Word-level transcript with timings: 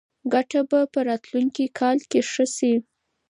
ګټه 0.33 0.59
به 0.69 0.79
په 0.93 0.99
راتلونکي 1.09 1.65
کال 1.79 1.97
کې 2.09 2.19
ښه 2.31 2.45
شي. 2.55 2.73